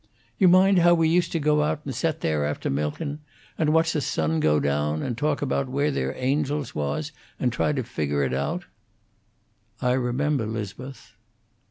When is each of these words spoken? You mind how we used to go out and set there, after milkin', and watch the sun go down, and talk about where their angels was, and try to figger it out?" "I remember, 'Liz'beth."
You 0.39 0.47
mind 0.47 0.79
how 0.79 0.95
we 0.95 1.07
used 1.07 1.31
to 1.33 1.39
go 1.39 1.61
out 1.61 1.81
and 1.85 1.93
set 1.93 2.21
there, 2.21 2.43
after 2.43 2.71
milkin', 2.71 3.19
and 3.55 3.71
watch 3.71 3.93
the 3.93 4.01
sun 4.01 4.39
go 4.39 4.59
down, 4.59 5.03
and 5.03 5.15
talk 5.15 5.43
about 5.43 5.69
where 5.69 5.91
their 5.91 6.15
angels 6.17 6.73
was, 6.73 7.11
and 7.39 7.53
try 7.53 7.71
to 7.71 7.83
figger 7.83 8.23
it 8.23 8.33
out?" 8.33 8.65
"I 9.79 9.91
remember, 9.91 10.47
'Liz'beth." 10.47 11.11